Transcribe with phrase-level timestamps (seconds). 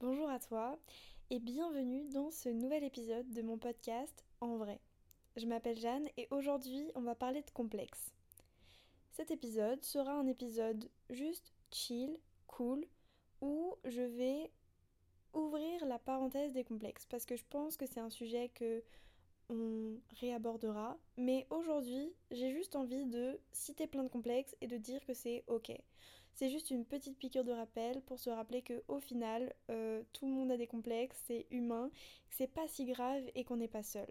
[0.00, 0.78] Bonjour à toi
[1.28, 4.78] et bienvenue dans ce nouvel épisode de mon podcast En vrai.
[5.36, 8.12] Je m'appelle Jeanne et aujourd'hui on va parler de complexe.
[9.10, 12.16] Cet épisode sera un épisode juste chill,
[12.46, 12.86] cool,
[13.40, 14.52] où je vais
[15.32, 18.84] ouvrir la parenthèse des complexes parce que je pense que c'est un sujet que
[19.48, 20.96] on réabordera.
[21.16, 25.44] Mais aujourd'hui, j'ai juste envie de citer plein de complexes et de dire que c'est
[25.46, 25.72] ok.
[26.34, 30.26] C'est juste une petite piqûre de rappel pour se rappeler que au final, euh, tout
[30.26, 31.90] le monde a des complexes, c'est humain,
[32.30, 34.06] c'est pas si grave et qu'on n'est pas seul.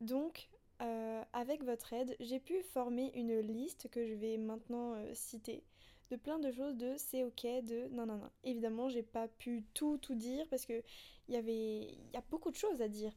[0.00, 0.48] Donc,
[0.82, 5.62] euh, avec votre aide, j'ai pu former une liste que je vais maintenant euh, citer
[6.10, 8.30] de plein de choses de c'est ok, de non non non.
[8.44, 10.82] Évidemment, j'ai pas pu tout tout dire parce que
[11.28, 13.12] il y avait il y a beaucoup de choses à dire.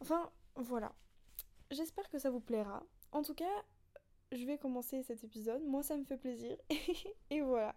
[0.00, 0.92] Enfin, voilà.
[1.70, 2.82] J'espère que ça vous plaira.
[3.12, 3.64] En tout cas,
[4.32, 5.62] je vais commencer cet épisode.
[5.62, 6.56] Moi, ça me fait plaisir.
[7.30, 7.74] et voilà.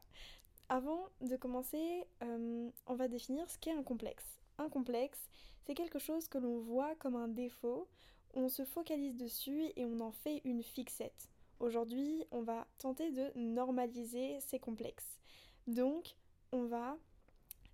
[0.67, 4.25] Avant de commencer, euh, on va définir ce qu'est un complexe.
[4.57, 5.29] Un complexe,
[5.65, 7.87] c'est quelque chose que l'on voit comme un défaut,
[8.33, 11.29] on se focalise dessus et on en fait une fixette.
[11.59, 15.19] Aujourd'hui, on va tenter de normaliser ces complexes.
[15.67, 16.15] Donc,
[16.51, 16.97] on va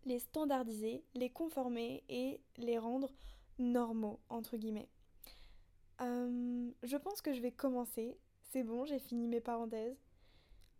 [0.05, 3.09] les standardiser, les conformer et les rendre
[3.59, 4.89] normaux, entre guillemets.
[6.01, 8.17] Euh, je pense que je vais commencer.
[8.51, 9.97] C'est bon, j'ai fini mes parenthèses.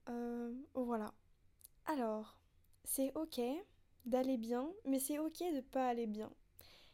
[0.10, 1.14] Euh, voilà.
[1.86, 2.38] Alors,
[2.84, 3.42] c'est ok
[4.06, 6.32] d'aller bien, mais c'est ok de pas aller bien.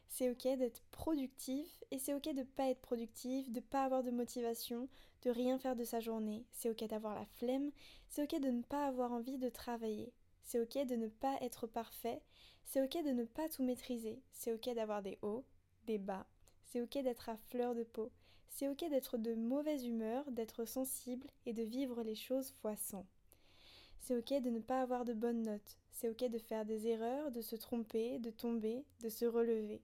[0.10, 4.12] C'est ok d'être productif et c'est ok de pas être productif, de pas avoir de
[4.12, 4.88] motivation,
[5.24, 6.46] de rien faire de sa journée.
[6.52, 7.72] C'est ok d'avoir la flemme,
[8.10, 10.14] c'est ok de ne pas avoir envie de travailler.
[10.44, 12.22] C'est ok de ne pas être parfait,
[12.66, 15.46] c'est ok de ne pas tout maîtriser, c'est ok d'avoir des hauts,
[15.86, 16.28] des bas,
[16.66, 18.12] c'est ok d'être à fleur de peau.
[18.50, 23.06] C'est ok d'être de mauvaise humeur, d'être sensible et de vivre les choses fois 100.
[24.00, 25.78] C'est ok de ne pas avoir de bonnes notes.
[25.92, 29.82] C'est ok de faire des erreurs, de se tromper, de tomber, de se relever.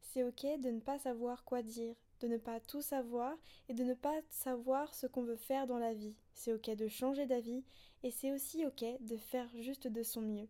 [0.00, 3.36] C'est ok de ne pas savoir quoi dire, de ne pas tout savoir
[3.68, 6.14] et de ne pas savoir ce qu'on veut faire dans la vie.
[6.34, 7.64] C'est ok de changer d'avis
[8.02, 10.48] et c'est aussi ok de faire juste de son mieux.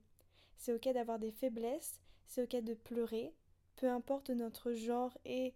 [0.56, 3.34] C'est ok d'avoir des faiblesses, c'est ok de pleurer,
[3.77, 5.55] peu importe notre genre et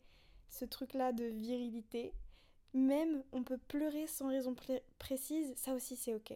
[0.54, 2.12] ce truc-là de virilité.
[2.72, 4.54] Même on peut pleurer sans raison
[4.98, 6.32] précise, ça aussi c'est ok.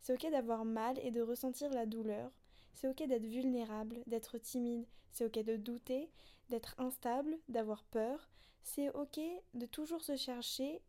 [0.00, 2.30] C'est ok d'avoir mal et de ressentir la douleur.
[2.74, 4.86] C'est ok d'être vulnérable, d'être timide.
[5.12, 6.10] C'est ok de douter,
[6.48, 8.30] d'être instable, d'avoir peur.
[8.62, 9.20] C'est ok
[9.54, 10.80] de toujours se chercher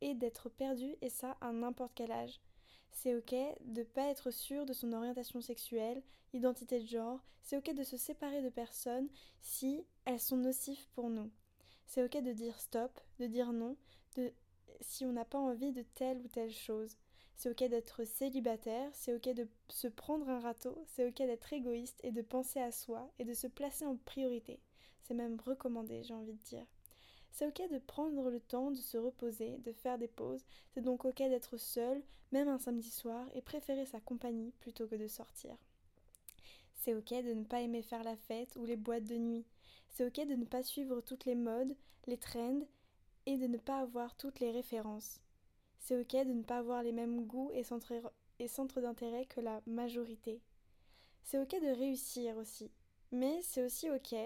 [0.00, 2.40] et d'être perdu, et ça à n'importe quel âge.
[2.92, 7.20] C'est ok de pas être sûr de son orientation sexuelle, identité de genre.
[7.42, 9.08] C'est ok de se séparer de personnes
[9.40, 11.30] si elles sont nocives pour nous.
[11.86, 13.76] C'est ok de dire stop, de dire non,
[14.16, 14.32] de
[14.80, 16.96] si on n'a pas envie de telle ou telle chose.
[17.36, 21.98] C'est ok d'être célibataire, c'est ok de se prendre un râteau, c'est ok d'être égoïste
[22.02, 24.60] et de penser à soi et de se placer en priorité.
[25.02, 26.66] C'est même recommandé, j'ai envie de dire.
[27.32, 30.44] C'est ok de prendre le temps de se reposer, de faire des pauses.
[30.72, 34.94] C'est donc ok d'être seul, même un samedi soir, et préférer sa compagnie plutôt que
[34.94, 35.56] de sortir.
[36.76, 39.44] C'est ok de ne pas aimer faire la fête ou les boîtes de nuit.
[39.94, 41.76] C'est ok de ne pas suivre toutes les modes,
[42.08, 42.62] les trends,
[43.26, 45.20] et de ne pas avoir toutes les références.
[45.78, 50.40] C'est ok de ne pas avoir les mêmes goûts et centres, d'intérêt que la majorité.
[51.22, 52.72] C'est ok de réussir aussi.
[53.12, 54.16] Mais c'est aussi ok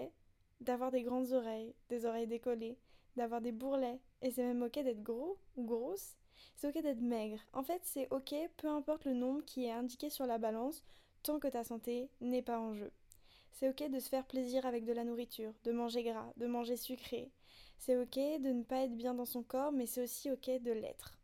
[0.59, 2.79] d'avoir des grandes oreilles, des oreilles décollées,
[3.15, 6.15] d'avoir des bourrelets, et c'est même ok d'être gros ou grosse.
[6.55, 7.39] C'est ok d'être maigre.
[7.53, 10.83] En fait, c'est ok peu importe le nombre qui est indiqué sur la balance,
[11.21, 12.91] tant que ta santé n'est pas en jeu.
[13.51, 16.77] C'est ok de se faire plaisir avec de la nourriture, de manger gras, de manger
[16.77, 17.31] sucré.
[17.77, 20.71] C'est ok de ne pas être bien dans son corps, mais c'est aussi ok de
[20.71, 21.17] l'être.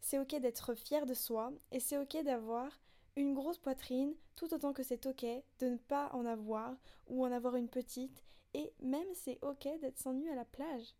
[0.00, 2.80] C'est ok d'être fier de soi, et c'est ok d'avoir
[3.16, 5.24] une grosse poitrine, tout autant que c'est ok
[5.60, 6.74] de ne pas en avoir
[7.06, 8.24] ou en avoir une petite,
[8.54, 10.94] et même c'est ok d'être sans nu à la plage.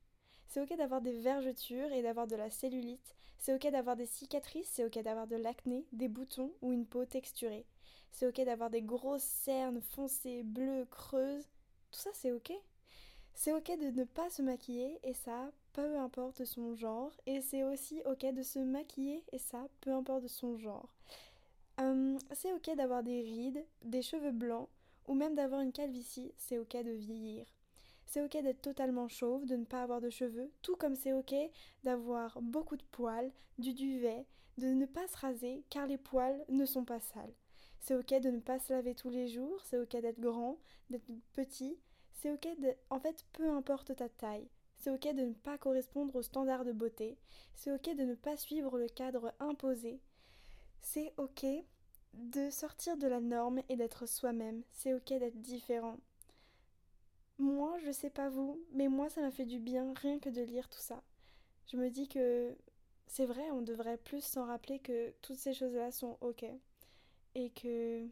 [0.48, 3.14] C'est ok d'avoir des vergetures et d'avoir de la cellulite.
[3.38, 7.04] C'est ok d'avoir des cicatrices, c'est ok d'avoir de l'acné, des boutons ou une peau
[7.06, 7.66] texturée.
[8.10, 11.48] C'est ok d'avoir des grosses cernes foncées, bleues, creuses.
[11.90, 12.52] Tout ça c'est ok.
[13.34, 17.12] C'est ok de ne pas se maquiller et ça, peu importe son genre.
[17.26, 20.88] Et c'est aussi ok de se maquiller et ça, peu importe son genre.
[21.78, 24.68] Hum, c'est ok d'avoir des rides, des cheveux blancs,
[25.08, 27.46] ou même d'avoir une calvitie, c'est ok de vieillir.
[28.06, 31.34] C'est ok d'être totalement chauve, de ne pas avoir de cheveux, tout comme c'est ok
[31.82, 34.26] d'avoir beaucoup de poils, du duvet,
[34.58, 37.32] de ne pas se raser car les poils ne sont pas sales.
[37.82, 40.56] C'est ok de ne pas se laver tous les jours, c'est ok d'être grand,
[40.88, 41.76] d'être petit,
[42.14, 42.72] c'est ok de...
[42.90, 44.48] En fait, peu importe ta taille,
[44.78, 47.18] c'est ok de ne pas correspondre aux standards de beauté,
[47.56, 50.00] c'est ok de ne pas suivre le cadre imposé,
[50.80, 51.44] c'est ok
[52.14, 54.62] de sortir de la norme et d'être soi-même.
[54.70, 55.96] C'est ok d'être différent.
[57.38, 60.42] Moi, je sais pas vous, mais moi ça m'a fait du bien rien que de
[60.42, 61.02] lire tout ça.
[61.66, 62.56] Je me dis que
[63.08, 66.44] c'est vrai, on devrait plus s'en rappeler que toutes ces choses-là sont ok.
[67.34, 68.06] Et que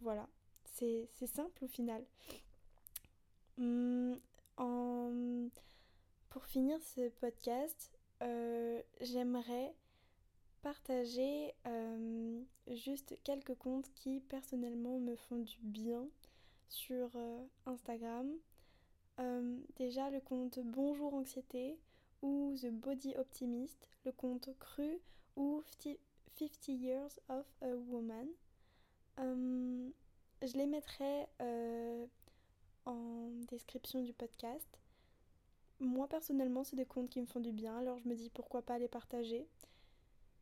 [0.00, 0.28] voilà,
[0.64, 2.04] c'est simple au final.
[3.58, 4.18] Hum.
[6.34, 9.72] Pour finir ce podcast, euh, j'aimerais
[10.62, 16.04] partager euh, juste quelques comptes qui personnellement me font du bien
[16.68, 18.28] sur euh, Instagram.
[19.20, 21.78] Euh, déjà le compte Bonjour Anxiété
[22.20, 24.98] ou The Body Optimist, le compte Cru
[25.36, 25.62] ou
[26.38, 28.26] 50 Years of a Woman.
[29.18, 31.26] je les mettrai
[32.86, 34.68] en description du podcast.
[35.80, 38.62] Moi personnellement, c'est des comptes qui me font du bien, alors je me dis pourquoi
[38.62, 39.46] pas les partager.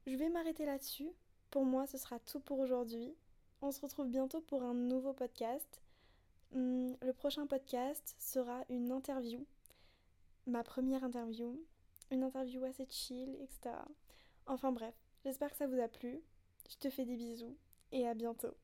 [0.07, 1.11] Je vais m'arrêter là-dessus.
[1.51, 3.15] Pour moi, ce sera tout pour aujourd'hui.
[3.61, 5.81] On se retrouve bientôt pour un nouveau podcast.
[6.53, 9.45] Hmm, le prochain podcast sera une interview.
[10.47, 11.63] Ma première interview.
[12.11, 13.77] Une interview assez chill, etc.
[14.47, 16.21] Enfin bref, j'espère que ça vous a plu.
[16.69, 17.57] Je te fais des bisous
[17.93, 18.55] et à bientôt.